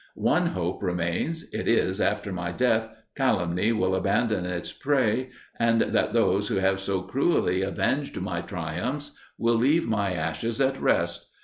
[0.15, 5.79] One hope remains: it is, that after my death, calumny will abandon its prey, and
[5.79, 11.29] that those who have so cruelly avenged my triumphs, will leave my ashes at rest.